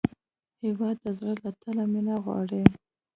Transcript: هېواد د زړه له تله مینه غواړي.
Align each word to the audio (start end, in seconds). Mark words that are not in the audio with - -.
هېواد 0.63 0.95
د 1.03 1.05
زړه 1.17 1.33
له 1.43 1.51
تله 1.61 1.83
مینه 1.91 2.15
غواړي. 2.23 2.63